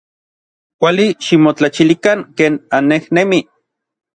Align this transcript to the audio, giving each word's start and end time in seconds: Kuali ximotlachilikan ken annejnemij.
Kuali 0.83 1.05
ximotlachilikan 1.25 2.19
ken 2.41 2.53
annejnemij. 2.79 3.43